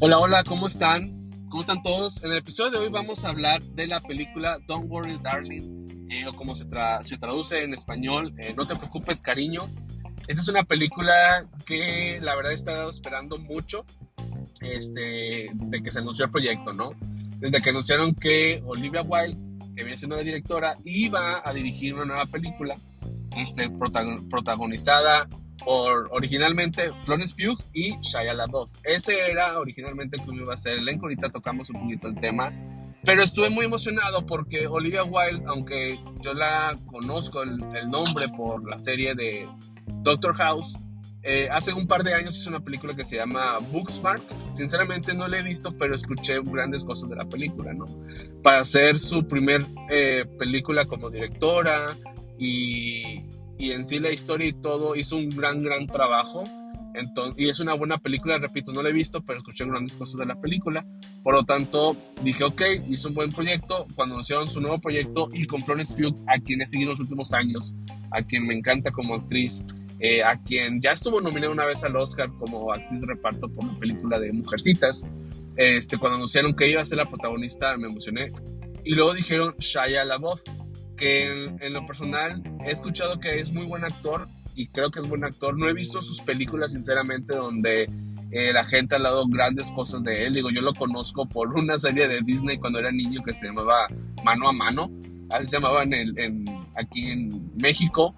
[0.00, 1.28] Hola, hola, ¿cómo están?
[1.48, 2.22] ¿Cómo están todos?
[2.22, 6.24] En el episodio de hoy vamos a hablar de la película Don't Worry Darling, eh,
[6.24, 6.66] o como se,
[7.04, 9.68] se, traduce en español, eh, No te preocupes cariño.
[10.28, 13.84] Esta es una película que la verdad he estado esperando mucho
[14.60, 16.92] este, desde que se anunció el proyecto, ¿no?
[17.40, 19.36] Desde que anunciaron que Olivia Wilde,
[19.74, 22.76] que viene siendo la directora, iba a dirigir una nueva película
[23.36, 25.28] este, protagonizada
[25.66, 28.70] originalmente Florence Pugh y Shia LaBeouf.
[28.84, 32.52] Ese era originalmente como iba a ser el elenco, ahorita tocamos un poquito el tema,
[33.04, 37.58] pero estuve muy emocionado porque Olivia Wilde, aunque yo la conozco el,
[37.90, 39.48] nombre por la serie de
[40.02, 40.76] Doctor House,
[41.22, 44.22] eh, hace un par de años hizo una película que se llama Booksmart.
[44.52, 47.86] Sinceramente no la he visto, pero escuché grandes cosas de la película, ¿no?
[48.42, 51.96] Para hacer su primer eh, película como directora
[52.38, 53.24] y,
[53.58, 56.44] y en sí la historia y todo hizo un gran, gran trabajo.
[56.94, 60.18] Entonces, y es una buena película, repito, no la he visto, pero escuché grandes cosas
[60.18, 60.86] de la película.
[61.22, 63.86] Por lo tanto, dije, ok, hizo un buen proyecto.
[63.94, 67.32] Cuando anunciaron su nuevo proyecto y con Florence Pugh, a quien he seguido los últimos
[67.32, 67.74] años,
[68.10, 69.62] a quien me encanta como actriz,
[70.00, 73.64] eh, a quien ya estuvo nominada una vez al Oscar como actriz de reparto por
[73.64, 75.06] la película de Mujercitas.
[75.56, 78.32] Este, cuando anunciaron que iba a ser la protagonista, me emocioné.
[78.84, 80.40] Y luego dijeron Shia LaBeouf
[80.98, 85.08] que en, lo personal he escuchado que es muy buen actor y creo que es
[85.08, 85.56] buen actor.
[85.56, 87.88] No he visto sus películas, sinceramente, donde
[88.30, 90.34] eh, la gente ha hablado grandes cosas de él.
[90.34, 93.86] Digo, yo lo conozco por una serie de Disney cuando era niño que se llamaba
[94.24, 94.90] Mano a Mano.
[95.30, 98.14] Así se llamaba en aquí en México.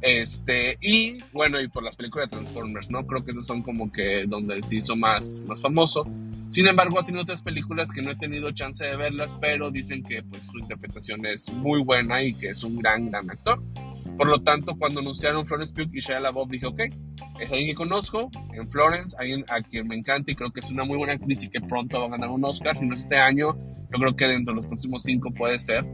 [0.00, 3.06] Este, y bueno, y por las películas de Transformers, ¿no?
[3.06, 6.06] Creo que esos son como que donde se hizo más, más famoso.
[6.48, 10.02] Sin embargo, ha tenido otras películas que no he tenido chance de verlas, pero dicen
[10.02, 13.62] que pues su interpretación es muy buena y que es un gran, gran actor.
[14.16, 16.80] Por lo tanto, cuando anunciaron Florence Pugh y Shia LaBeouf, dije, ok,
[17.40, 20.70] es alguien que conozco en Florence, alguien a quien me encanta y creo que es
[20.70, 23.00] una muy buena actriz y que pronto va a ganar un Oscar, si no es
[23.00, 23.56] este año,
[23.90, 25.84] yo creo que dentro de los próximos cinco puede ser.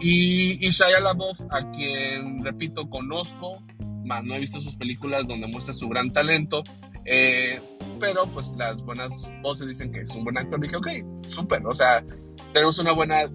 [0.00, 3.62] Y, Shia LaBeouf, a quien, repito, conozco,
[4.04, 6.62] más no he visto sus películas donde muestra su gran talento,
[7.04, 7.60] eh,
[7.98, 10.60] pero pues las buenas voces dicen que es un buen actor.
[10.60, 10.88] Dije, ok,
[11.28, 12.04] súper, o sea,
[12.52, 13.30] tenemos una buena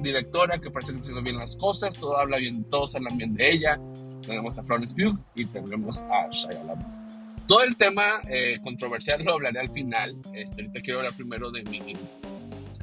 [0.00, 3.34] directora que parece que está haciendo bien las cosas, todo habla bien, todos hablan bien
[3.34, 3.80] de ella.
[4.22, 7.00] Tenemos a Florence Pugh y tenemos a Shia LaBeouf.
[7.46, 10.16] Todo el tema eh, controversial lo hablaré al final.
[10.34, 11.94] Este, quiero hablar primero de mi,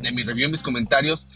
[0.01, 1.27] de mi review, mis comentarios.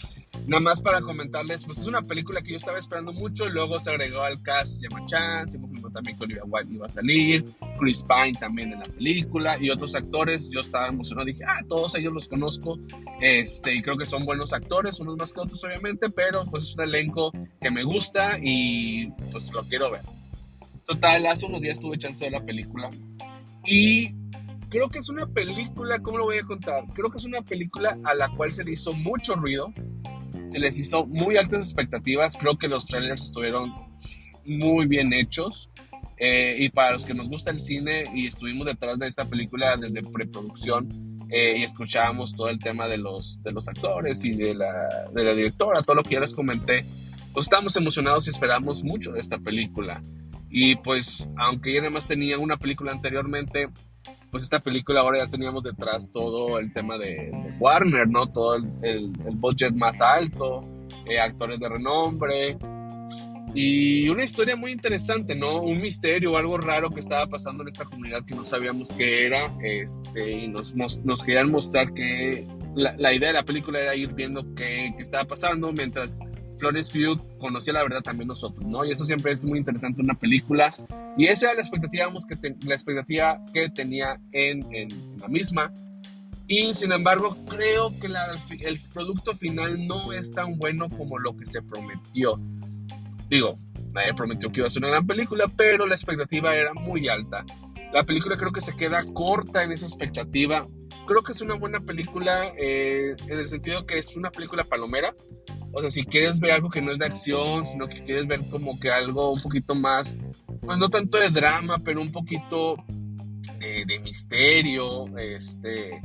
[0.47, 3.47] Nada más para comentarles, pues es una película que yo estaba esperando mucho.
[3.49, 6.89] Luego se agregó al cast Gemma Chan, se confirmó también que Olivia Wilde iba a
[6.89, 7.45] salir,
[7.77, 10.49] Chris Pine también en la película y otros actores.
[10.49, 12.79] Yo estaba emocionado, dije, ah, todos ellos los conozco.
[13.19, 16.75] Este, y creo que son buenos actores, unos más que otros, obviamente, pero pues es
[16.75, 20.01] un elenco que me gusta y pues lo quiero ver.
[20.85, 22.89] Total, hace unos días tuve chance de la película
[23.65, 24.15] y
[24.69, 26.85] creo que es una película, ¿cómo lo voy a contar?
[26.93, 29.71] Creo que es una película a la cual se le hizo mucho ruido,
[30.45, 33.73] se les hizo muy altas expectativas, creo que los trailers estuvieron
[34.45, 35.69] muy bien hechos.
[36.23, 39.75] Eh, y para los que nos gusta el cine y estuvimos detrás de esta película
[39.75, 44.53] desde preproducción eh, y escuchábamos todo el tema de los, de los actores y de
[44.53, 46.85] la, de la directora, todo lo que ya les comenté,
[47.33, 50.03] pues estábamos emocionados y esperamos mucho de esta película.
[50.49, 53.69] Y pues, aunque ya nada más tenía una película anteriormente,
[54.31, 58.27] pues esta película ahora ya teníamos detrás todo el tema de, Warner, ¿no?
[58.27, 60.61] Todo el, el, budget más alto,
[61.05, 62.57] eh, actores de renombre
[63.53, 65.61] y una historia muy interesante, ¿no?
[65.61, 69.53] Un misterio, algo raro que estaba pasando en esta comunidad que no sabíamos qué era
[69.61, 74.13] este, y nos, nos querían mostrar que la, la, idea de la película era ir
[74.13, 76.17] viendo qué, qué estaba pasando mientras
[76.61, 78.85] Florence Pugh conocía la verdad también nosotros, ¿no?
[78.85, 80.71] Y eso siempre es muy interesante en una película.
[81.17, 85.73] Y esa era la expectativa, que, la expectativa que tenía en, la misma.
[86.47, 88.07] Y sin embargo, creo que
[88.61, 92.39] el producto final no es tan bueno como lo que se prometió.
[93.27, 93.57] Digo,
[93.93, 97.43] nadie prometió que iba a ser una gran película, pero la expectativa era muy alta.
[97.91, 100.67] La película creo que se queda corta en esa expectativa.
[101.11, 105.13] Creo que es una buena película eh, en el sentido que es una película palomera.
[105.73, 108.39] O sea, si quieres ver algo que no es de acción, sino que quieres ver
[108.49, 110.17] como que algo un poquito más,
[110.61, 112.77] pues no tanto de drama, pero un poquito
[113.59, 116.01] de, misterio, este...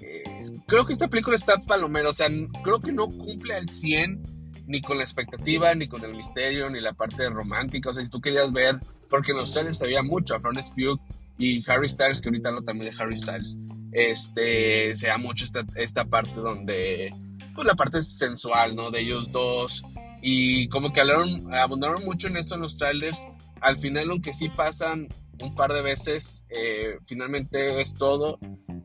[0.00, 2.28] Eh, creo que esta película está palomera, o sea,
[2.62, 4.22] creo que no cumple al 100
[4.68, 7.90] ni con la expectativa, ni con el misterio, ni la parte romántica.
[7.90, 8.78] O sea, si tú querías ver,
[9.10, 11.00] porque en los trailers se veía mucho a Florence Pugh
[11.36, 13.58] y Harry Styles, que ahorita hablo también de Harry Styles,
[13.96, 17.14] este, se da mucho esta, esta parte donde
[17.54, 18.90] pues la parte sensual, ¿no?
[18.90, 19.82] De ellos dos.
[20.20, 23.26] Y como que hablaron, abundaron mucho en eso en los trailers.
[23.62, 25.08] Al final, aunque sí pasan
[25.40, 28.38] un par de veces, eh, finalmente es todo.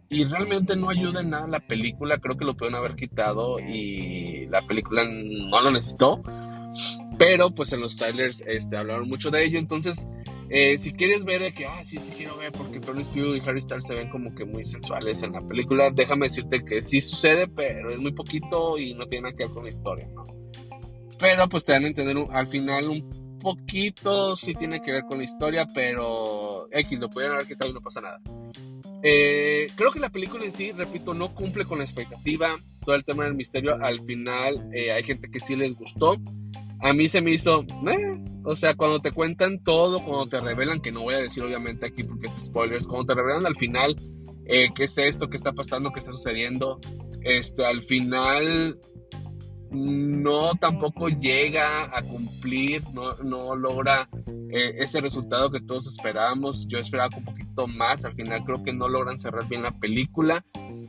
[0.09, 4.45] y realmente no ayuda en nada la película, creo que lo pueden haber quitado y
[4.47, 6.21] la película no lo necesitó,
[7.17, 10.05] pero pues en los trailers este, hablaron mucho de ello, entonces
[10.53, 13.41] eh, si quieres ver de que, ah, sí, sí quiero ver porque Florence Pugh y
[13.47, 16.99] Harry Styles se ven como que muy sensuales en la película, déjame decirte que sí
[16.99, 20.23] sucede, pero es muy poquito y no tiene nada que ver con la historia, ¿no?
[21.17, 25.19] Pero pues te dan a entender al final un poquito, sí tiene que ver con
[25.19, 28.21] la historia, pero X, lo pudieron haber quitado y no pasa nada.
[29.03, 32.55] Eh, creo que la película en sí, repito, no cumple con la expectativa.
[32.85, 36.17] Todo el tema del misterio, al final eh, hay gente que sí les gustó.
[36.81, 37.63] A mí se me hizo,
[38.43, 41.85] o sea, cuando te cuentan todo, cuando te revelan, que no voy a decir obviamente
[41.85, 43.95] aquí porque es spoilers, cuando te revelan al final
[44.45, 46.79] eh, qué es esto, qué está pasando, qué está sucediendo,
[47.23, 48.79] este, al final
[49.71, 54.09] no tampoco llega a cumplir, no, no logra
[54.49, 56.67] eh, ese resultado que todos esperábamos.
[56.67, 60.43] Yo esperaba un poquito más, al final creo que no logran cerrar bien la película.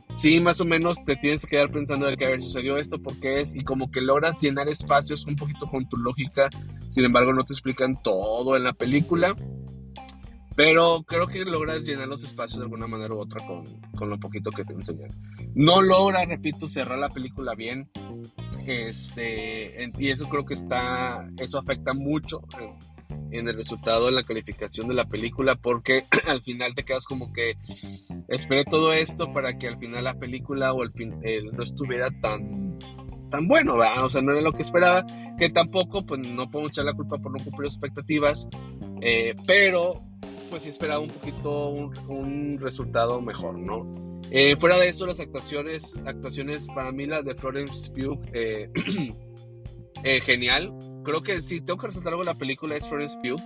[0.09, 3.39] Sí, más o menos te tienes que quedar pensando de que haber sucedido esto, porque
[3.39, 6.49] es, y como que logras llenar espacios un poquito con tu lógica,
[6.89, 9.35] sin embargo no te explican todo en la película.
[10.55, 13.63] Pero creo que logras llenar los espacios de alguna manera u otra con,
[13.97, 15.09] con lo poquito que te enseñan.
[15.55, 17.89] No logra, repito, cerrar la película bien.
[18.65, 22.41] Este, y eso creo que está, eso afecta mucho
[23.31, 27.33] en, el resultado, en la calificación de la película, porque al final te quedas como
[27.33, 27.57] que
[28.27, 31.19] esperé todo esto para que al final la película o el fin
[31.51, 32.77] no estuviera tan
[33.33, 34.05] tan bueno, ¿verdad?
[34.05, 35.03] O sea, no era lo que esperaba,
[35.39, 38.47] que tampoco, pues no puedo echar la culpa por no cumplir expectativas,
[39.01, 40.03] eh, pero
[40.51, 43.91] pues sí esperaba un poquito un, resultado mejor, ¿no?
[44.35, 48.67] Eh, fuera de eso, las actuaciones, actuaciones para mí la de Florence Pugh, eh,
[50.03, 50.73] eh, genial.
[51.03, 53.39] Creo que si tengo que resaltar algo la película es Florence Pugh.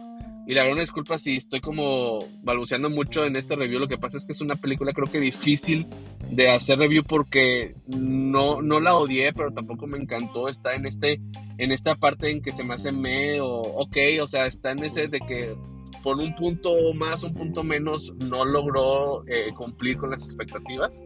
[0.48, 3.82] Y la verdad, disculpa si estoy como balbuceando mucho en este review.
[3.82, 5.88] Lo que pasa es que es una película creo que difícil
[6.32, 10.48] de hacer review porque no, no la odié, pero tampoco me encantó.
[10.48, 11.20] Está en este
[11.58, 14.86] en esta parte en que se me hace me o ok, o sea, está en
[14.86, 15.58] ese de que
[16.04, 21.04] por un punto más, un punto menos, no logró eh, cumplir con las expectativas.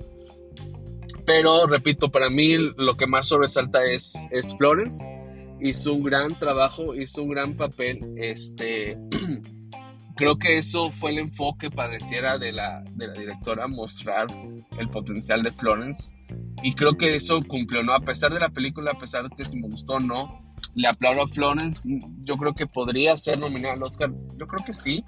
[1.25, 4.13] Pero repito, para mí lo que más sobresalta es,
[4.57, 5.03] Florence.
[5.59, 8.13] Hizo un gran trabajo, hizo un gran papel.
[8.17, 8.97] Este,
[10.15, 14.27] creo que eso fue el enfoque, pareciera, de la, de la directora, mostrar
[14.77, 16.15] el potencial de Florence.
[16.63, 17.93] Y creo que eso cumplió, ¿no?
[17.93, 20.87] A pesar de la película, a pesar de que si me gustó o no, le
[20.87, 21.87] aplaudo a Florence.
[22.21, 24.11] Yo creo que podría ser nominada al Oscar.
[24.37, 25.03] Yo creo que sí.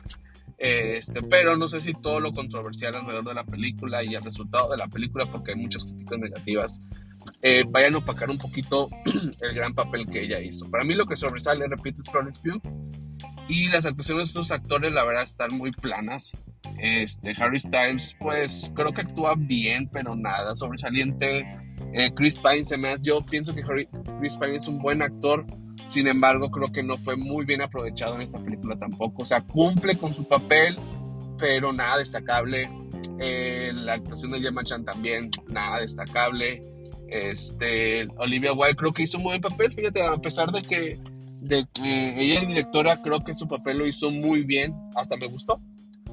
[0.58, 4.70] Este, pero no sé si todo lo controversial alrededor de la película y el resultado
[4.70, 6.82] de la película, porque hay muchas críticas negativas,
[7.42, 8.90] eh, vayan a opacar un poquito
[9.42, 10.70] el gran papel que ella hizo.
[10.70, 12.62] Para mí lo que sobresale, repito, es Florence Pugh.
[13.50, 16.32] Y las actuaciones de estos actores, la verdad, están muy planas.
[16.80, 21.46] Este, Harry Styles, pues creo que actúa bien, pero nada sobresaliente.
[21.94, 25.46] Eh, Chris Pine se me hace, yo pienso que Chris Pine es un buen actor,
[25.90, 29.42] sin embargo creo que no fue muy bien aprovechado en esta película tampoco, o sea,
[29.42, 30.78] cumple con su papel,
[31.38, 32.70] pero nada destacable.
[33.20, 36.64] Eh, la actuación de Gemma Chan también, nada destacable.
[37.10, 41.00] Este, Olivia Wilde creo que hizo un buen papel, fíjate, a pesar de que,
[41.42, 45.28] de que ella es directora, creo que su papel lo hizo muy bien, hasta me
[45.28, 45.62] gustó.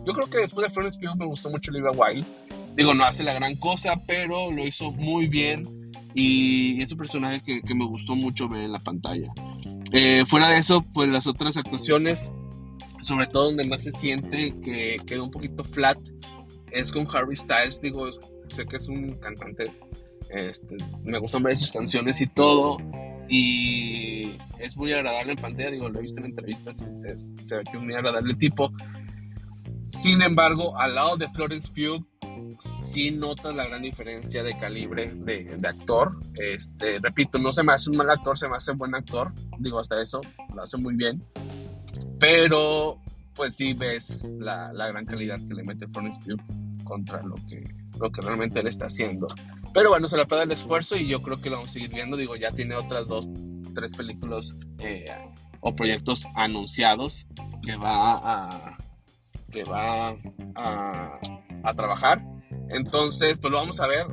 [0.05, 2.27] Yo creo que después de Florence Pugh me gustó mucho Olivia Wilde.
[2.81, 5.65] Digo, no hace la gran cosa, pero lo hizo muy bien
[6.15, 9.31] y es un personaje que, me gustó mucho ver en la pantalla.
[9.93, 12.33] Eh, fuera de eso, pues las otras actuaciones,
[13.03, 15.99] sobre todo donde más se siente que quedó un poquito flat,
[16.71, 17.83] es con Harry Styles.
[17.83, 18.07] Digo,
[18.49, 19.65] sé que es un cantante,
[20.31, 22.79] este, me gustan ver sus canciones y todo.
[23.29, 27.77] Y es muy agradable en pantalla, digo, lo he visto en entrevistas, se, ve que
[27.77, 28.73] es muy agradable tipo.
[29.91, 32.07] Sin embargo, al lado de Florence Pugh,
[32.61, 36.19] sí notas la gran diferencia de calibre de, actor.
[36.35, 39.33] Este, repito, no se me hace un mal actor, se me hace un buen actor.
[39.59, 40.21] Digo, hasta eso,
[40.55, 41.23] lo hace muy bien.
[42.19, 43.01] Pero,
[43.35, 47.65] pues sí ves la, gran calidad que le mete Florence Pugh contra lo que,
[47.99, 49.27] lo que realmente él está haciendo.
[49.73, 51.91] Pero bueno, se le puede el esfuerzo y yo creo que lo vamos a seguir
[51.91, 52.17] viendo.
[52.17, 53.29] Digo, ya tiene otras dos,
[53.75, 55.05] tres películas eh,
[55.61, 57.27] o proyectos anunciados
[57.63, 58.77] que va a,
[59.51, 60.17] que va
[61.65, 62.23] a trabajar.
[62.71, 64.07] Entonces, pues lo vamos a ver.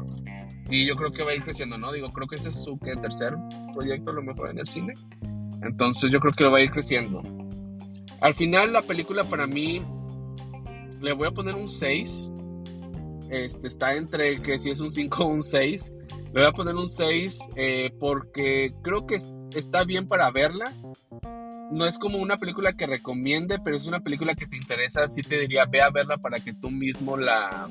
[0.70, 1.92] Y yo creo que va a ir creciendo, ¿no?
[1.92, 3.36] Digo, creo que ese es su tercer
[3.74, 4.94] proyecto, a lo mejor en el cine.
[5.62, 7.22] Entonces, yo creo que lo va a ir creciendo.
[8.20, 9.82] Al final, la película para mí
[11.02, 12.32] le voy a poner un 6.
[13.30, 15.94] Este, está entre que si es un 5 o un 6.
[16.34, 19.18] Le voy a poner un 6 eh, porque creo que
[19.56, 20.74] está bien para verla
[21.72, 25.22] no es como una película que recomiende, pero es una película que te interesa, sí
[25.22, 27.68] te diría, ve a verla para que tú mismo la,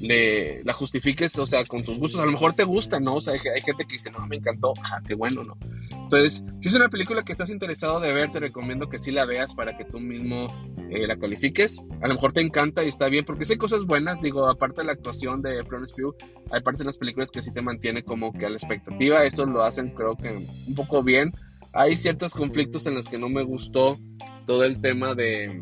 [0.00, 2.20] le, la justifiques, o sea, con tus gustos.
[2.20, 3.16] A lo mejor te gusta, ¿no?
[3.16, 5.56] O sea, hay, gente que dice, no, me encantó, ah, qué bueno, ¿no?
[5.90, 9.26] Entonces, si es una película que estás interesado de ver, te recomiendo que sí la
[9.26, 10.48] veas para que tú mismo
[10.90, 11.82] eh, la califiques.
[12.00, 14.86] A lo mejor te encanta y está bien, porque hay cosas buenas, digo, aparte de
[14.86, 16.14] la actuación de Florence Pugh,
[16.50, 19.44] hay partes de las películas que sí te mantiene como que a la expectativa, eso
[19.46, 21.32] lo hacen creo que un poco bien.
[21.72, 23.98] Hay ciertos conflictos en los que no me gustó
[24.46, 25.60] todo el tema de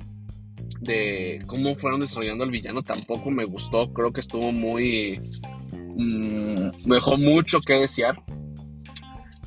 [0.80, 3.92] de cómo fueron desarrollando al villano tampoco me gustó.
[3.92, 5.20] Creo que estuvo muy.
[5.72, 8.22] Mmm, dejó mucho que desear.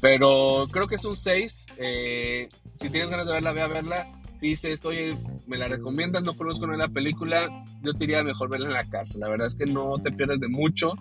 [0.02, 1.66] Pero creo que es un 6.
[1.78, 4.12] Eh, si tienes ganas de verla, ve a verla.
[4.36, 7.48] Si dices, oye, me la recomiendas, no conozco nada de la película,
[7.84, 9.20] yo te diría mejor verla en la casa.
[9.20, 10.96] La verdad es que no te pierdes de mucho.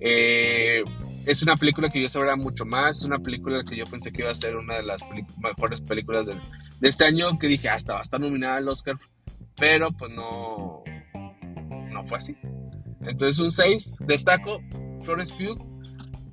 [0.00, 0.82] Eh,
[1.26, 2.98] es una película que yo sabría mucho más.
[2.98, 5.02] Es una película que yo pensé que iba a ser una de las
[5.42, 6.34] mejores películas de,
[6.80, 7.38] de, este año.
[7.38, 8.96] Que dije, hasta va a estar nominada al Oscar
[9.58, 10.82] pero pues no,
[11.90, 12.36] no fue así.
[13.00, 14.60] Entonces un 6, destaco
[15.02, 15.58] Flores Pugh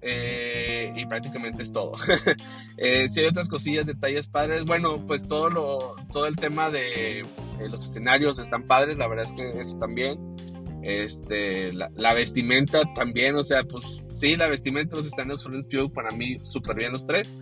[0.01, 1.93] eh, y prácticamente es todo.
[2.77, 7.25] eh, si hay otras cosillas, detalles padres, bueno, pues todo, lo, todo el tema de
[7.69, 10.19] los escenarios están padres, la verdad es que eso también.
[10.83, 16.11] Este, la, vestimenta también, o sea, pues sí, la vestimenta los escenarios Florence Pugh para
[16.11, 17.33] mí súper bien los tres,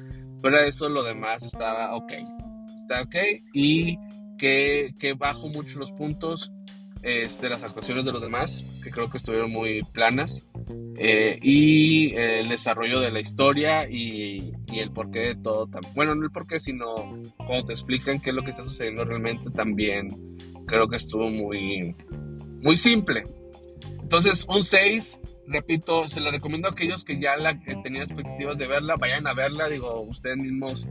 [0.42, 2.13] pero eso lo demás estaba ok.
[2.78, 3.16] Está ok
[3.54, 3.98] y
[4.38, 6.52] que, bajo mucho los puntos
[7.02, 10.48] este, las actuaciones de los demás, que creo que estuvieron muy planas,
[10.98, 15.70] eh, y el desarrollo de la historia y, el porqué de todo.
[15.94, 16.96] Bueno, no el porqué, sino
[17.38, 20.10] cómo te explican qué es lo que está sucediendo realmente también.
[20.66, 21.96] Creo que estuvo muy,
[22.62, 23.25] muy simple.
[24.02, 28.58] Entonces, un 6, repito, se lo recomiendo a aquellos que ya la, eh, tenían expectativas
[28.58, 30.88] de verla, vayan a verla, digo, ustedes mismos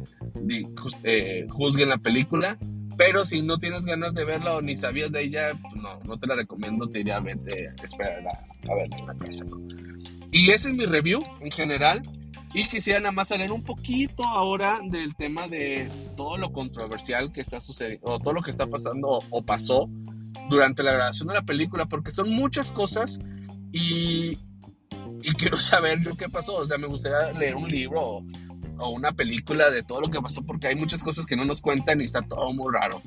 [1.05, 2.59] eh, juzguen la película.
[2.97, 6.19] Pero si no tienes ganas de verla o ni sabías de ella, pues no, no
[6.19, 8.25] te la recomiendo, te diría vete a esperar
[8.69, 9.45] a, verla en la casa.
[10.31, 12.03] Y ese es mi review en general.
[12.55, 17.41] Y quisiera nada más hablar un poquito ahora del tema de todo lo controversial que
[17.41, 19.89] está sucediendo, o todo lo que está pasando o pasó
[20.51, 23.19] durante la grabación de la película, porque son muchas cosas
[23.73, 24.39] y,
[25.23, 26.57] y quiero saber yo qué pasó.
[26.57, 28.25] O sea, me gustaría leer un libro o
[28.79, 32.01] una película de todo lo que pasó porque hay muchas cosas que no nos cuentan
[32.01, 33.03] y está todo muy raro.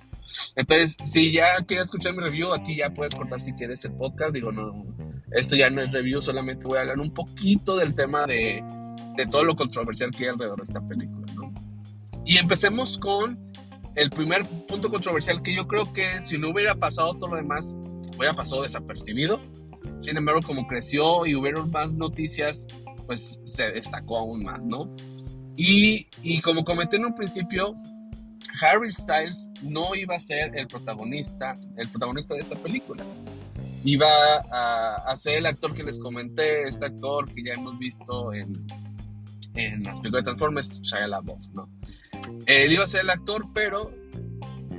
[0.56, 4.34] Entonces, si ya quieres escuchar mi review, aquí ya puedes cortar si quieres el podcast.
[4.34, 4.86] Digo, no,
[5.32, 8.64] esto ya no es review, solamente voy a hablar un poquito del tema de,
[9.16, 11.26] de todo lo controversial que hay alrededor de esta película.
[11.34, 11.54] ¿no?
[12.26, 13.40] Y empecemos con
[13.96, 17.76] el primer punto controversial que yo creo que si no hubiera pasado todo lo demás,
[18.18, 19.42] hubiera pasado desapercibido.
[20.00, 22.68] Sin embargo, como creció y hubieron más noticias,
[23.06, 24.94] pues se destacó aún más, ¿no?
[25.56, 27.76] Y, y como comenté en un principio,
[28.62, 33.04] Harry Styles no iba a ser el protagonista, el protagonista de esta película.
[33.84, 34.08] Iba
[34.52, 38.52] a, ser el actor que les comenté, este actor que ya hemos visto en,
[39.54, 41.70] en las películas de Transformers, Shia LaBeouf, ¿no?
[42.48, 43.94] Él iba a ser el actor, pero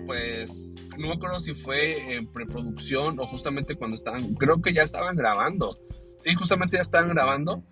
[0.07, 4.83] pues no me acuerdo si fue en preproducción o justamente cuando estaban, creo que ya
[4.83, 5.79] estaban grabando.
[6.23, 7.63] Sí, justamente ya estaban grabando.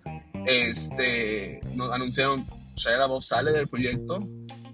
[0.45, 4.19] Este, nos anunciaron Shia LaBeouf sale del proyecto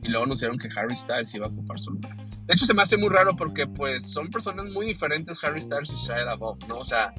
[0.03, 2.15] y luego anunciaron que Harry Styles iba a ocupar su lugar.
[2.51, 5.91] De hecho, se me hace muy raro porque, pues, son personas muy diferentes Harry Styles
[5.91, 6.79] y Shia LaBeouf, ¿no?
[6.79, 7.13] O sea,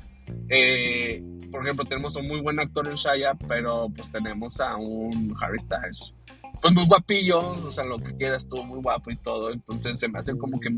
[0.48, 4.76] eh, por ejemplo, tenemos a un muy buen actor en Shia, pero, pues, tenemos a
[4.76, 6.12] un Harry Styles,
[6.60, 9.50] pues, muy guapillo, o sea, lo que quieras tú, muy guapo y todo.
[9.50, 10.70] Entonces, se me hace como que...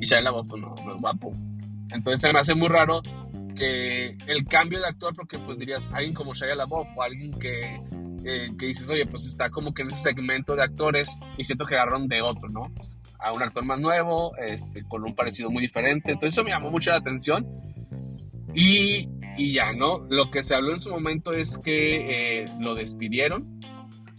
[0.00, 1.32] Y Shia LaBeouf, pues, no, no es guapo.
[1.92, 3.02] Entonces, se me hace muy raro
[3.54, 7.82] que el cambio de actor, porque, pues, dirías, alguien como Shia LaBeouf o alguien que
[8.24, 11.66] eh, que dices, oye, pues está como que en ese segmento de actores y siento
[11.66, 12.72] que agarraron de otro, ¿no?
[13.18, 16.12] A un actor más nuevo, este, con un parecido muy diferente.
[16.12, 17.46] Entonces eso me llamó mucho la atención.
[18.54, 20.06] Y, y ya, ¿no?
[20.08, 23.60] Lo que se habló en su momento es que eh, lo despidieron.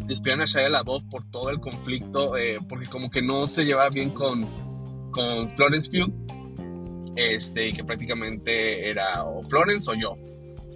[0.05, 3.89] Despidieron a Shia LaBeouf por todo el conflicto, eh, porque como que no se llevaba
[3.89, 4.47] bien con,
[5.11, 6.11] con Florence Pugh.
[7.15, 10.17] Este, y que prácticamente era o Florence o yo.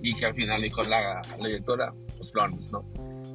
[0.02, 2.86] Y que al final dijo la, la directora, pues Florence, ¿no?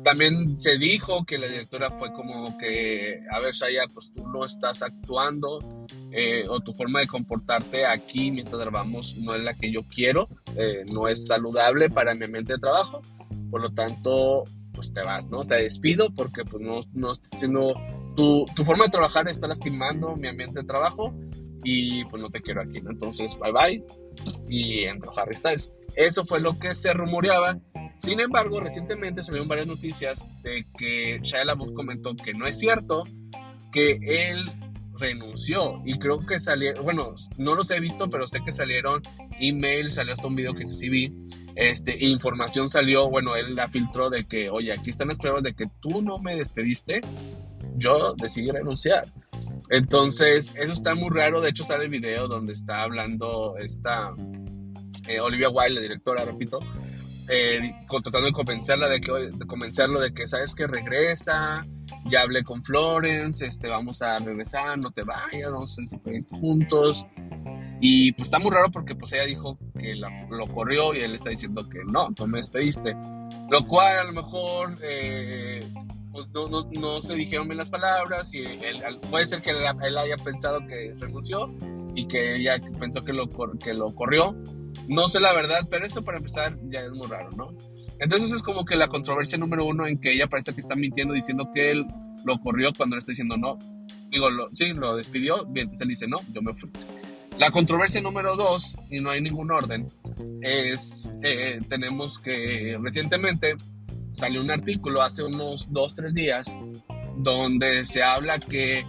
[0.03, 4.45] También se dijo que la directora fue como que, a ver, Shaya, pues tú no
[4.45, 5.59] estás actuando
[6.11, 10.29] eh, o tu forma de comportarte aquí mientras grabamos no es la que yo quiero,
[10.57, 13.03] eh, no es saludable para mi ambiente de trabajo,
[13.51, 15.47] por lo tanto, pues te vas, ¿no?
[15.47, 17.75] Te despido porque pues no, no siendo,
[18.17, 21.15] tu, tu forma de trabajar está lastimando mi ambiente de trabajo
[21.63, 22.91] y pues no te quiero aquí, ¿no?
[22.91, 23.85] Entonces, bye bye
[24.49, 25.73] y entró Harry Styles.
[25.95, 27.59] Eso fue lo que se rumoreaba
[28.01, 33.05] sin embargo, recientemente salieron varias noticias de que Shia LaBeouf comentó que no es cierto,
[33.71, 34.51] que él
[34.99, 39.03] renunció y creo que salieron, bueno, no los he visto, pero sé que salieron
[39.39, 41.13] emails, salió hasta un video que sí vi,
[41.57, 45.55] este, información salió, bueno, él la filtró de que, oye, aquí están las pruebas de
[45.55, 47.03] que tú no me despediste,
[47.77, 49.07] yo decidí renunciar.
[49.71, 54.15] Entonces, eso está muy raro, de hecho sale el video donde está hablando esta
[55.09, 56.61] eh, Olivia Wilde, la directora, repito,
[57.31, 61.65] eh, tratando de convencerla de que, de convencerlo de que, sabes que regresa,
[62.07, 67.07] ya hablé con Florence, este, vamos a regresar, no te vayas, vamos a hacer juntos.
[67.81, 71.31] Y pues está muy raro porque pues ella dijo que lo corrió y él está
[71.31, 72.95] diciendo que no, tú me despediste.
[73.49, 75.67] Lo cual a lo mejor eh,
[76.13, 79.59] pues, no, no, no, se dijeron bien las palabras y él, puede ser que él,
[79.83, 81.53] él, haya pensado que renunció
[81.95, 84.37] y que ella pensó que lo, que lo corrió.
[84.89, 87.57] No sé la verdad, pero eso para empezar ya es muy raro, ¿no?
[87.99, 91.15] Entonces es como que la controversia número uno en que ella parece que está mintiendo
[91.15, 91.87] diciendo que él
[92.25, 93.59] lo corrió cuando le está diciendo no.
[94.11, 96.71] Digo, sí, lo despidió, bien, entonces él dice no, yo me fui.
[97.39, 99.87] La controversia número dos, y no hay ningún orden,
[100.43, 103.57] es, eh, tenemos que recientemente
[104.13, 106.55] salió un artículo hace unos dos, tres días,
[107.17, 108.85] donde se habla que,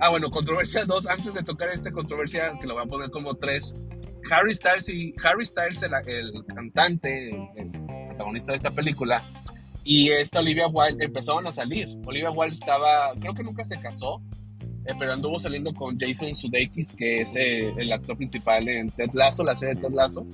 [0.00, 3.34] ah, bueno, controversia dos, antes de tocar esta controversia, que lo voy a poner como
[3.34, 3.74] tres,
[4.30, 7.70] Harry Styles y Harry Styles, el, cantante, el,
[8.08, 9.22] protagonista de esta película,
[9.84, 11.88] y esta Olivia Wilde empezaban a salir.
[12.06, 14.22] Olivia Wilde estaba, creo que nunca se casó,
[14.86, 19.10] eh, pero anduvo saliendo con Jason Sudeikis, que es eh, el actor principal en Ted
[19.12, 20.26] Lasso, la serie de Ted Lasso.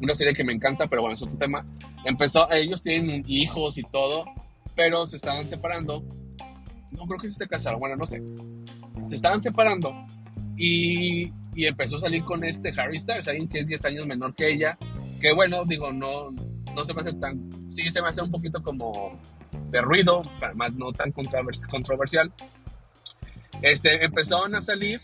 [0.00, 1.64] Una serie que me encanta, pero bueno, es otro tema.
[2.04, 4.26] Empezó, ellos tienen hijos y todo,
[4.74, 6.04] pero se estaban separando.
[6.90, 8.22] No creo que se casaron, bueno, no sé.
[9.08, 9.94] Se estaban separando
[10.56, 14.34] y, y empezó a salir con este Harry Styles, alguien que es 10 años menor
[14.34, 14.78] que ella.
[15.20, 17.48] Que bueno, digo, no, no se me hace tan.
[17.72, 19.18] Sí, se me hace un poquito como
[19.70, 20.20] de ruido,
[20.54, 22.30] más no tan controversial.
[23.62, 25.00] Este, empezaron a salir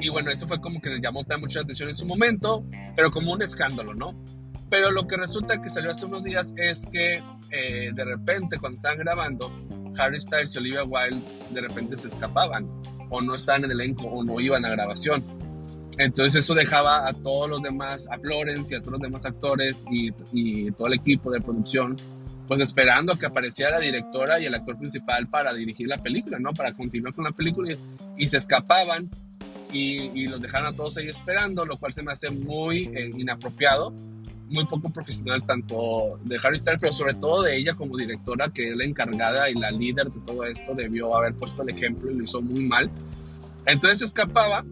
[0.00, 2.66] y bueno, eso fue como que les llamó tan mucha atención en su momento,
[2.96, 4.20] pero como un escándalo, ¿no?
[4.68, 8.74] Pero lo que resulta que salió hace unos días es que eh, de repente cuando
[8.74, 9.52] estaban grabando,
[9.96, 12.66] Harry Styles y Olivia Wilde de repente se escapaban
[13.10, 15.41] o no estaban en el elenco o no iban a grabación.
[15.98, 19.84] Entonces eso dejaba a todos los demás, a Florence y a todos los demás actores
[19.90, 20.10] y,
[20.72, 21.96] todo el equipo de producción,
[22.48, 26.52] pues esperando que apareciera la directora y el actor principal para dirigir la película, ¿no?
[26.52, 27.76] Para continuar con la película
[28.16, 29.10] y, se escapaban
[29.70, 33.10] y, y, los dejaron a todos ahí esperando, lo cual se me hace muy eh,
[33.16, 33.94] inapropiado,
[34.48, 38.70] muy poco profesional tanto de Harry Styles, pero sobre todo de ella como directora, que
[38.70, 42.14] es la encargada y la líder de todo esto, debió haber puesto el ejemplo y
[42.14, 42.90] lo hizo muy mal.
[43.66, 44.64] Entonces se escapaba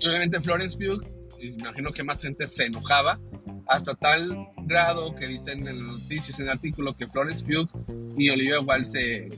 [0.00, 1.04] y obviamente Florence Pugh,
[1.40, 3.18] imagino que más gente se enojaba,
[3.66, 7.68] hasta tal grado que dicen en las noticias, en el artículo, que Florence Pugh
[8.16, 9.28] y Olivia Wilde se,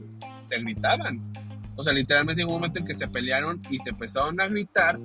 [0.41, 1.33] se gritaban.
[1.77, 4.99] O sea, literalmente hubo un momento en que se pelearon y se empezaron a gritar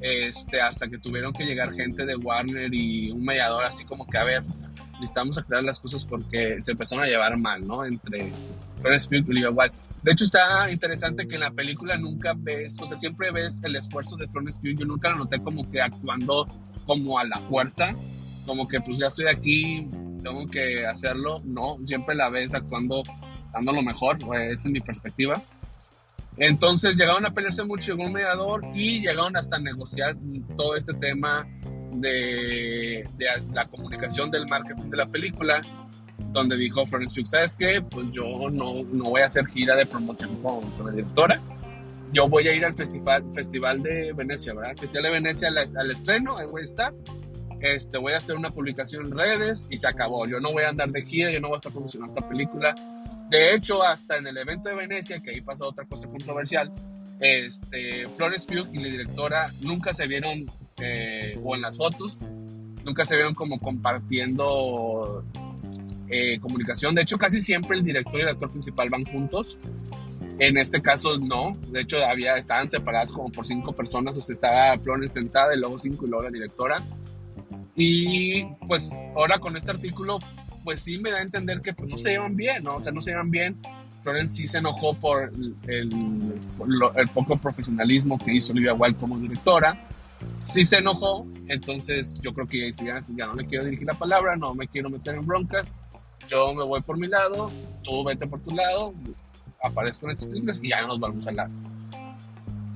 [0.00, 4.16] este, hasta que tuvieron que llegar gente de Warner y un mediador así como que,
[4.16, 4.44] a ver,
[4.94, 7.84] necesitamos aclarar las cosas porque se empezaron a llevar mal, ¿no?
[7.84, 8.32] Entre
[8.80, 9.74] Florence Pugh y Olivia Wilde.
[10.02, 13.76] De hecho, está interesante que en la película nunca ves, o sea, siempre ves el
[13.76, 14.78] esfuerzo de Florence Pugh.
[14.78, 16.46] Yo nunca lo noté como que actuando
[16.86, 17.94] como a la fuerza,
[18.46, 19.88] como que pues ya estoy aquí,
[20.22, 21.42] tengo que hacerlo.
[21.44, 23.02] No, siempre la ves actuando,
[23.52, 25.42] dando lo mejor, esa es mi perspectiva.
[26.36, 30.16] Entonces llegaron a pelearse mucho con un mediador y llegaron hasta negociar
[30.56, 31.44] todo este tema
[31.92, 33.04] de
[33.52, 35.60] la comunicación del marketing de la película
[36.18, 37.80] donde dijo Florence Pugh, ¿sabes qué?
[37.80, 41.40] Pues yo no, no voy a hacer gira de promoción con, la directora.
[42.12, 44.76] Yo voy a ir al festival, festival de Venecia, ¿verdad?
[44.76, 46.94] Festival de Venecia al, estreno, ahí voy a estar.
[47.60, 50.26] Este, voy a hacer una publicación en redes y se acabó.
[50.26, 52.74] Yo no voy a andar de gira, yo no voy a estar promocionando esta película.
[53.28, 56.72] De hecho, hasta en el evento de Venecia, que ahí pasó otra cosa controversial,
[57.20, 60.46] este, Florence Pugh y la directora nunca se vieron,
[60.80, 62.22] eh, o en las fotos,
[62.84, 65.24] nunca se vieron como compartiendo
[66.10, 66.94] eh, comunicación.
[66.94, 69.58] De hecho, casi siempre el director y el actor principal van juntos.
[70.38, 74.32] En este caso no, de hecho había, estaban separadas como por cinco personas, o sea,
[74.32, 76.82] estaba Flores sentada y luego cinco y luego la directora.
[77.74, 80.18] Y pues ahora con este artículo,
[80.64, 82.76] pues sí me da a entender que pues, no se llevan bien, ¿no?
[82.76, 83.56] O sea, no se llevan bien.
[84.02, 85.32] Florence sí se enojó por
[85.66, 86.40] el,
[86.96, 89.88] el, poco profesionalismo que hizo Olivia Wilde como directora.
[90.44, 94.36] Sí se enojó, entonces yo creo que ya, ya no le quiero dirigir la palabra,
[94.36, 95.74] no me quiero meter en broncas
[96.28, 97.50] yo me voy por mi lado,
[97.82, 98.94] tú vete por tu lado,
[99.62, 101.50] aparezco en películas y ya nos vamos a hablar.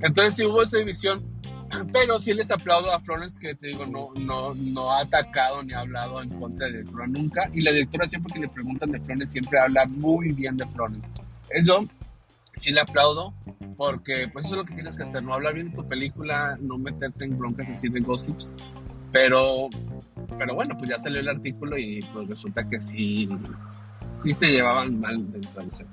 [0.00, 1.22] Entonces sí hubo esa división,
[1.92, 5.74] pero sí les aplaudo a Florence que te digo, no, no, no ha atacado ni
[5.74, 7.50] ha hablado en contra de la directora nunca.
[7.52, 11.12] Y la directora siempre que le preguntan de Florence siempre habla muy bien de Florence.
[11.50, 11.86] Eso
[12.56, 13.34] sí le aplaudo.
[13.76, 16.56] Porque pues eso es lo que tienes que hacer, no hablar bien de tu película,
[16.60, 18.54] no meterte en broncas así de gossips,
[19.10, 19.68] pero,
[20.38, 23.28] pero bueno, pues ya salió el artículo y pues resulta que sí,
[24.18, 25.86] sí se llevaban mal dentro del set.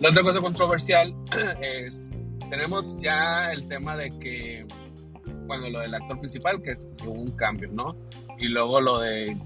[0.00, 1.14] La otra cosa controversial
[1.62, 2.10] es,
[2.50, 4.66] tenemos ya el tema de que,
[5.46, 7.96] bueno, lo del actor principal, que, es, que hubo un cambio, ¿no?
[8.38, 9.38] Y luego lo de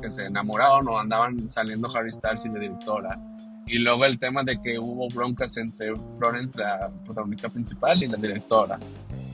[0.00, 3.20] que se enamoraron o andaban saliendo Harry Styles y la directora.
[3.68, 8.16] Y luego el tema de que hubo broncas entre Florence, la protagonista principal, y la
[8.16, 8.78] directora.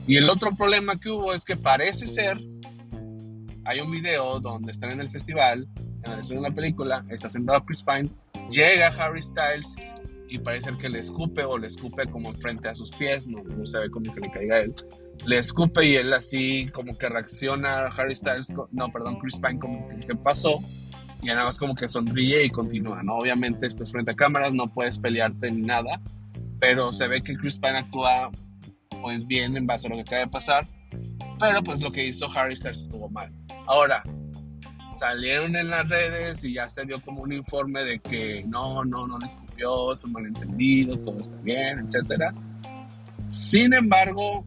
[0.07, 2.37] Y el otro problema que hubo es que parece ser,
[3.63, 5.67] hay un video donde están en el festival,
[6.03, 8.09] en estudio de la película, está sentado Chris Pine,
[8.51, 9.73] llega Harry Styles
[10.27, 13.65] y parece que le escupe o le escupe como frente a sus pies, no, no
[13.65, 14.73] se ve como que le caiga a él.
[15.25, 19.87] Le escupe y él así como que reacciona, Harry Styles, no, perdón, Chris Pine como
[19.87, 20.59] que ¿qué pasó?
[21.25, 23.15] Y nada más como que sonríe y continúa, ¿no?
[23.15, 25.99] Obviamente estás frente a cámaras, no puedes pelearte ni nada,
[26.59, 28.29] pero se ve que Chris Pine actúa
[29.01, 30.67] pues bien en base a lo que acaba de pasar,
[31.39, 33.31] pero pues lo que hizo Harry Styles estuvo mal.
[33.65, 34.03] Ahora,
[34.99, 39.07] salieron en las redes y ya se dio como un informe de que no, no,
[39.07, 42.35] no le escupió, es un malentendido, todo está bien, etc.
[43.27, 44.45] Sin embargo,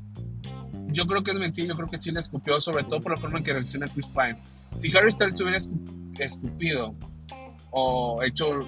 [0.93, 3.19] yo creo que es mentira, yo creo que sí le escupió, sobre todo por la
[3.19, 4.39] forma en que reacciona Chris Pine.
[4.77, 6.08] Si Harry Styles hubiera escupido
[7.71, 8.61] o hecho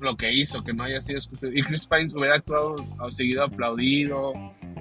[0.00, 3.44] lo que hizo, que no haya sido escupido, y Chris Pine hubiera actuado o seguido
[3.44, 4.32] aplaudido,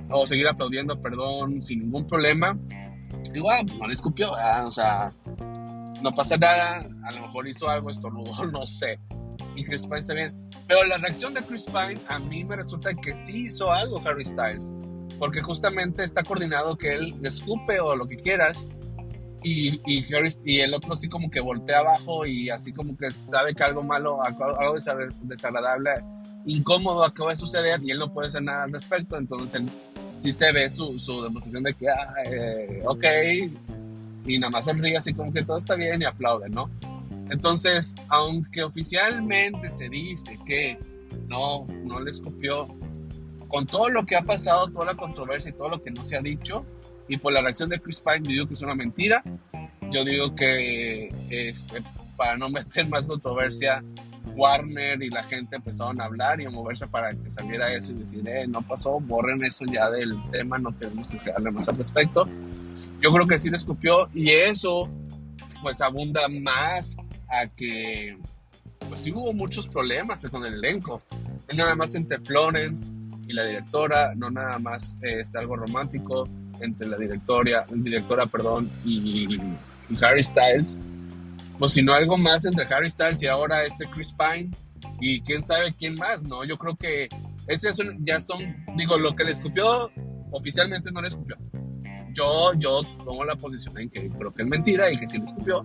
[0.09, 2.57] o seguir aplaudiendo, perdón, sin ningún problema,
[3.33, 5.11] igual, no le escupió, o sea,
[6.01, 8.99] no pasa nada, a lo mejor hizo algo, estornudó, no sé.
[9.55, 10.49] Y Chris Pine bien.
[10.67, 14.23] Pero la reacción de Chris Pine a mí me resulta que sí hizo algo Harry
[14.23, 14.71] Styles.
[15.17, 18.67] Porque justamente está coordinado que él escupe o lo que quieras.
[19.43, 20.06] Y, y,
[20.43, 23.84] y el otro así como que voltea abajo y así como que sabe que algo
[23.84, 24.76] malo, algo
[25.21, 25.91] desagradable,
[26.45, 29.17] incómodo acaba de suceder y él no puede hacer nada al respecto.
[29.17, 29.62] Entonces
[30.17, 33.06] sí se ve su, su demostración de que, ah, eh, ok,
[34.26, 36.69] y nada más sonríe así como que todo está bien y aplaude, ¿no?
[37.30, 40.80] Entonces, aunque oficialmente se dice que
[41.28, 42.67] no, no le escupió,
[43.47, 46.17] con todo lo que ha pasado, toda la controversia y todo lo que no se
[46.17, 46.65] ha dicho,
[47.07, 49.23] y por la reacción de Chris Pine, yo digo que es una mentira.
[49.91, 51.81] Yo digo que este,
[52.15, 53.83] para no meter más controversia,
[54.35, 57.95] Warner y la gente empezaron a hablar y a moverse para que saliera eso y
[57.95, 61.67] decir, eh, no pasó, borren eso ya del tema, no queremos que se hable más
[61.69, 62.27] al respecto.
[63.01, 64.89] Yo creo que sí le escupió y eso
[65.61, 66.97] pues abunda más
[67.29, 68.17] a que
[68.87, 70.99] pues sí hubo muchos problemas con el elenco.
[71.53, 72.91] Nada más entre Florence
[73.27, 76.29] y la directora, no nada más eh, está algo romántico
[76.61, 80.79] entre la directora, directora perdón, y, y Harry Styles,
[81.57, 84.51] pues sino algo más entre Harry Styles y ahora este Chris Pine
[84.99, 86.43] y quién sabe quién más, ¿no?
[86.43, 87.09] Yo creo que
[87.47, 89.89] estos ya son, digo, lo que le escupió
[90.31, 91.37] oficialmente no le escupió
[92.17, 95.25] yo, yo tomo la posición en que creo que es mentira y que sí le
[95.25, 95.63] escupió.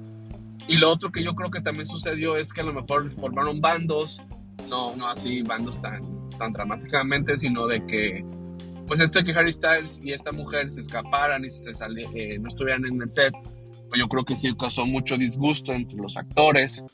[0.68, 3.60] Y lo otro que yo creo que también sucedió es que a lo mejor formaron
[3.60, 4.22] bandos,
[4.68, 8.24] no, no así bandos tan, tan dramáticamente, sino de que,
[8.92, 12.38] pues esto de que Harry Styles y esta mujer se escaparan y se sale, eh,
[12.38, 13.32] no estuvieran en el set,
[13.88, 16.84] pues yo creo que sí causó mucho disgusto entre los actores,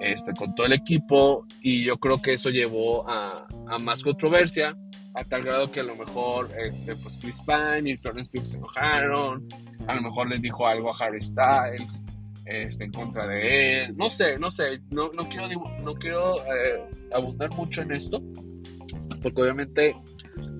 [0.00, 4.76] este, con todo el equipo, y yo creo que eso llevó a, a más controversia
[5.14, 8.56] a tal grado que a lo mejor este, pues Chris Pine y Florence Pugh se
[8.56, 9.46] enojaron,
[9.86, 12.02] a lo mejor les dijo algo a Harry Styles
[12.46, 15.46] este, en contra de él, no sé, no sé, no, no quiero,
[15.84, 18.20] no quiero eh, abundar mucho en esto,
[19.22, 19.94] porque obviamente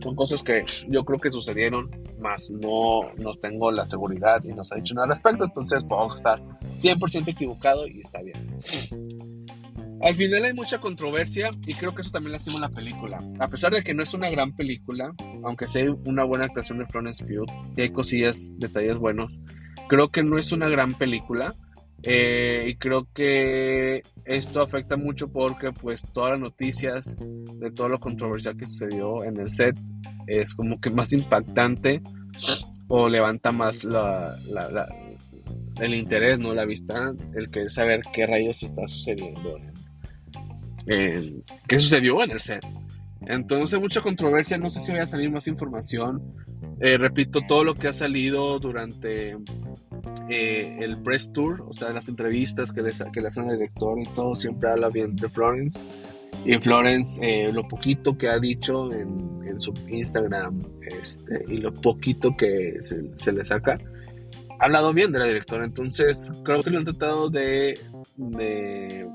[0.03, 4.65] son cosas que yo creo que sucedieron, más no, no tengo la seguridad y no
[4.65, 6.41] se ha dicho nada al respecto, entonces puedo estar
[6.79, 8.37] 100% equivocado y está bien.
[10.05, 13.19] Al final hay mucha controversia y creo que eso también lastima la película.
[13.39, 16.87] A pesar de que no es una gran película, aunque sea una buena actuación de
[16.87, 19.41] Florence Pugh y hay cosillas, detalles buenos,
[19.89, 21.55] creo que no es una gran película.
[22.07, 27.99] Eh, y creo que esto afecta mucho porque pues todas las noticias de todo lo
[27.99, 29.75] controversial que sucedió en el set
[30.27, 32.03] es como que más impactante
[32.89, 34.37] o levanta más la,
[35.81, 36.53] el interés, ¿no?
[36.53, 39.59] La vista, el querer saber qué rayos está sucediendo
[40.87, 42.65] qué sucedió en el set.
[43.27, 46.23] Entonces, mucha controversia, no sé si vaya a salir más información.
[46.81, 49.37] Eh, repito, todo lo que ha salido durante
[50.29, 54.05] eh, el press tour, o sea, las entrevistas que, que le hacen al director y
[54.15, 55.85] todo, siempre habla bien de Florence.
[56.45, 62.37] Y Florence, eh, lo poquito que ha dicho en, su Instagram este, y lo poquito
[62.37, 63.79] que se, le saca,
[64.59, 65.65] ha hablado bien de la directora.
[65.65, 67.79] Entonces, creo que lo han tratado de,
[68.17, 69.09] de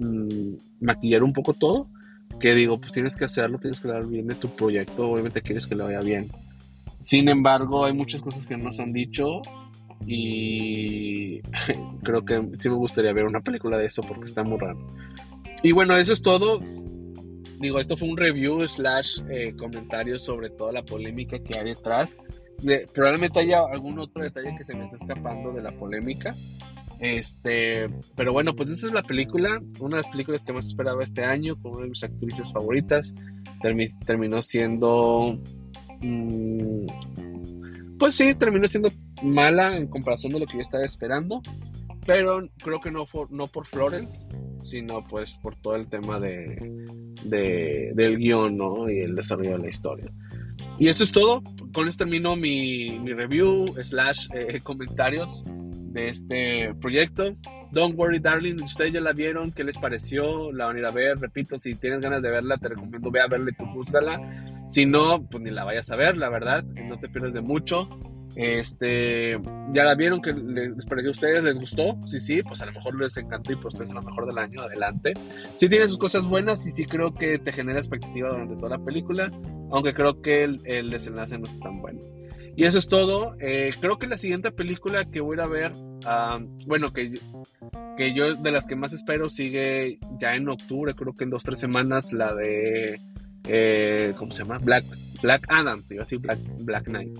[0.00, 1.86] Mm, maquillar un poco todo
[2.40, 5.66] que digo, pues tienes que hacerlo, tienes que hablar bien de tu proyecto, obviamente quieres
[5.66, 6.30] que le vaya bien.
[7.00, 9.42] Sin embargo, hay muchas cosas que no nos han dicho
[10.06, 11.40] y
[12.02, 14.78] creo que sí me gustaría ver una película de eso porque está muy raro.
[15.62, 16.60] Y bueno, eso es todo.
[17.58, 22.16] Digo, esto fue un review slash eh, comentario sobre toda la polémica que hay detrás.
[22.94, 26.34] probablemente haya algún otro detalle que se me esté escapando de la polémica.
[27.00, 31.02] Este, pero bueno, pues esta es la película, una de las películas que más esperaba
[31.02, 33.14] este año, con una de mis actrices favoritas.
[34.06, 35.38] terminó siendo.
[36.00, 36.86] Mm,
[38.00, 38.90] pues sí, terminó siendo
[39.22, 41.42] mala en comparación de lo que yo estaba esperando.
[42.06, 44.26] Pero creo que no, por, no por Florence,
[44.64, 46.56] sino pues por todo el tema de,
[47.22, 48.90] del guion ¿no?
[48.90, 50.10] y el desarrollo de la historia.
[50.78, 51.42] Y eso es todo.
[51.74, 57.34] Con esto termino mi, mi review slash eh, comentarios de este proyecto.
[57.72, 58.62] Don't worry, darling.
[58.62, 59.52] Ustedes ya la vieron.
[59.52, 60.52] ¿Qué les pareció?
[60.52, 61.18] La van a ir a ver.
[61.18, 64.20] Repito, si tienes ganas de verla, te recomiendo ve a verla y tú juzgala.
[64.68, 66.64] Si no, pues ni la vayas a ver, la verdad.
[66.64, 67.88] No te pierdes de mucho.
[68.36, 69.40] Este,
[69.72, 71.42] ya la vieron, que les pareció a ustedes?
[71.42, 71.96] ¿Les gustó?
[72.06, 74.62] Sí, sí, pues a lo mejor les encantó y pues es lo mejor del año,
[74.62, 75.14] adelante.
[75.56, 78.84] Sí tiene sus cosas buenas y sí creo que te genera expectativa durante toda la
[78.84, 79.32] película,
[79.72, 82.00] aunque creo que el, el desenlace no es tan bueno.
[82.56, 83.36] Y eso es todo.
[83.40, 85.72] Eh, creo que la siguiente película que voy a ver,
[86.66, 87.18] bueno, que,
[87.96, 91.42] que yo de las que más espero sigue ya en octubre, creo que en dos,
[91.42, 93.00] tres semanas, la de,
[93.48, 94.58] eh, ¿cómo se llama?
[94.58, 94.84] Black,
[95.22, 97.18] Black Adam, iba así Black, Black Knight,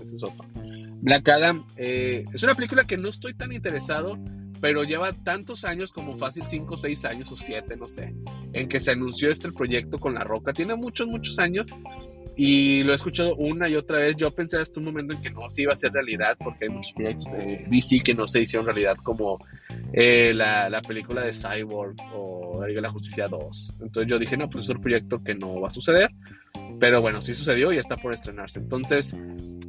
[1.01, 4.19] Black Adam eh, es una película que no estoy tan interesado,
[4.59, 8.13] pero lleva tantos años, como fácil 5, 6 años o 7, no sé,
[8.53, 10.53] en que se anunció este proyecto con La Roca.
[10.53, 11.79] Tiene muchos, muchos años
[12.35, 14.15] y lo he escuchado una y otra vez.
[14.15, 16.69] Yo pensé hasta un momento en que no se iba a ser realidad, porque hay
[16.69, 19.37] muchos proyectos de DC que no se hicieron realidad, como
[19.93, 23.79] eh, la, la, película de Cyborg o La Justicia 2.
[23.81, 26.09] Entonces yo dije, no, pues es un proyecto que no va a suceder.
[26.79, 28.57] Pero bueno, sí sucedió y está por estrenarse.
[28.57, 29.15] Entonces,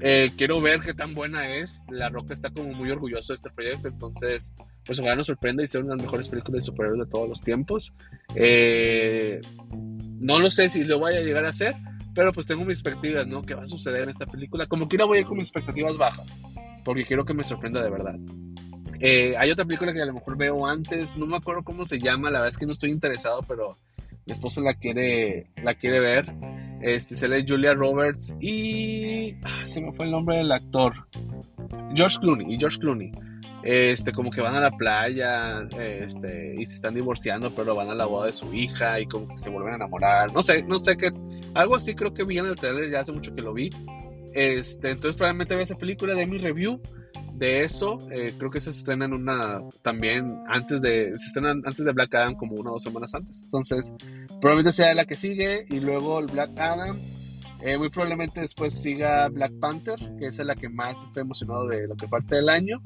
[0.01, 1.85] eh, quiero ver qué tan buena es.
[1.91, 3.89] La Roca está como muy orgulloso de este proyecto.
[3.89, 7.13] Entonces, pues ojalá nos sorprenda y sea una de las mejores películas de superhéroes de
[7.13, 7.93] todos los tiempos.
[8.35, 9.43] Eh,
[10.21, 11.75] no lo sé si lo vaya a llegar a hacer
[12.15, 13.43] pero pues tengo mis expectativas, ¿no?
[13.43, 14.67] ¿Qué va a suceder en esta película?
[14.67, 16.39] Como quiera voy a ir con mis expectativas bajas,
[16.85, 18.17] porque quiero que me sorprenda de verdad.
[19.01, 21.99] Eh, hay otra película que a lo mejor veo antes, no me acuerdo cómo se
[21.99, 23.77] llama, la verdad es que no estoy interesado, pero
[24.27, 26.33] mi esposa la quiere, la quiere ver.
[26.81, 29.37] Este, se lee Julia Roberts y...
[29.45, 30.95] Ah, se me fue el nombre del actor.
[31.95, 33.13] George Clooney, y George Clooney
[33.63, 37.95] este, como que van a la playa, este, y se están divorciando, pero van a
[37.95, 40.33] la boda de su hija y como que se vuelven a enamorar.
[40.33, 41.13] No sé, no sé qué,
[41.55, 43.71] algo así creo que vi en el trailer, ya hace mucho que lo vi.
[44.35, 46.81] Este, entonces probablemente vea esa película de mi review
[47.35, 47.99] de eso.
[48.11, 52.35] Eh, creo que se estrena en una también antes de, se antes de Black Adam
[52.35, 53.43] como una o dos semanas antes.
[53.45, 53.93] Entonces,
[54.41, 56.99] probablemente sea la que sigue y luego el Black Adam.
[57.65, 61.87] Eh, muy probablemente después siga Black Panther, que es la que más estoy emocionado de
[61.87, 62.81] lo que parte del año.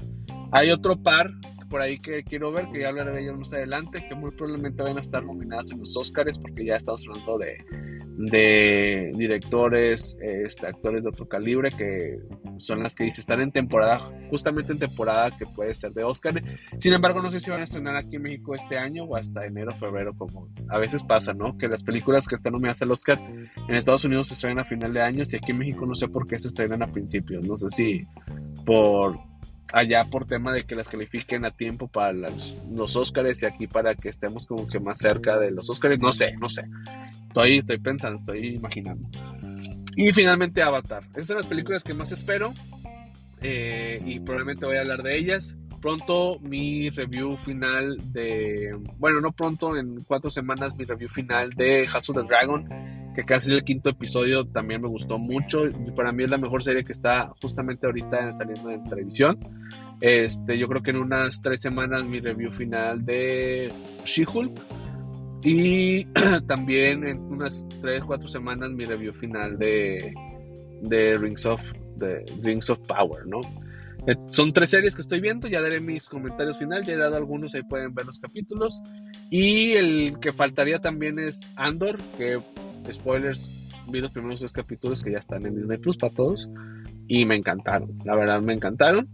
[0.52, 1.31] Hay otro par
[1.68, 4.83] por ahí que quiero ver, que ya hablaré de ellos más adelante, que muy probablemente
[4.83, 7.57] van a estar nominadas en los Oscars, porque ya estamos hablando de,
[8.16, 12.18] de directores, este, actores de otro calibre, que
[12.59, 16.42] son las que dice están en temporada, justamente en temporada que puede ser de Oscar.
[16.79, 19.44] Sin embargo, no sé si van a estrenar aquí en México este año o hasta
[19.44, 21.59] enero febrero, como a veces pasa, ¿no?
[21.59, 24.92] Que las películas que están nominadas al Oscar en Estados Unidos se estrenan a final
[24.92, 27.46] de año y aquí en México no sé por qué se estrenan a principios.
[27.46, 28.07] No sé si
[28.64, 29.18] por
[29.72, 33.94] allá por tema de que las califiquen a tiempo para los, Oscars y aquí para
[33.94, 36.64] que estemos como que más cerca de los Oscars, no sé, no sé.
[37.29, 39.09] Estoy, estoy pensando, estoy imaginando.
[39.96, 41.05] Y finalmente Avatar.
[41.09, 42.52] Estas son las películas que más espero
[43.40, 45.57] eh, y probablemente voy a hablar de ellas.
[45.87, 51.87] Pronto mi review final de, bueno, no pronto, en cuatro semanas mi review final de
[51.87, 52.68] House of the Dragon
[53.14, 55.61] que casi el quinto episodio también me gustó mucho.
[55.94, 59.38] Para mí es la mejor serie que está justamente ahorita saliendo en televisión.
[60.01, 63.72] Este, yo creo que en unas tres semanas mi review final de
[64.05, 64.61] She-Hulk.
[65.44, 66.05] Y
[66.49, 70.12] también en unas tres, cuatro semanas mi review final de,
[70.83, 71.62] de Rings of,
[71.94, 73.40] de Rings of Power, ¿no?
[74.07, 77.16] Eh, son tres series que estoy viendo, ya daré mis comentarios final, ya he dado
[77.16, 78.83] algunos, ahí pueden ver los capítulos.
[79.31, 82.40] Y el que faltaría también es Andor, que
[82.92, 83.51] spoilers,
[83.88, 86.49] vi los primeros dos capítulos que ya están en Disney Plus para todos
[87.09, 89.09] y me encantaron, la verdad me encantaron.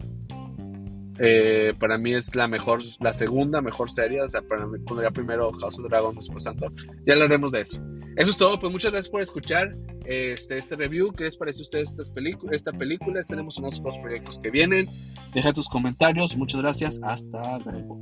[1.19, 5.11] Eh, para mí es la mejor, la segunda mejor serie, o sea, para mí pondría
[5.11, 6.73] primero House of Dragon, después Andor.
[7.05, 7.81] Ya hablaremos de eso.
[8.15, 9.71] Eso es todo, pues muchas gracias por escuchar
[10.05, 11.11] este, este review.
[11.13, 12.03] ¿Qué les parece a ustedes esta,
[12.51, 13.21] esta película?
[13.23, 14.87] Tenemos unos otros proyectos que vienen.
[15.33, 16.35] Deja tus comentarios.
[16.35, 16.99] Muchas gracias.
[17.03, 17.99] Hasta luego.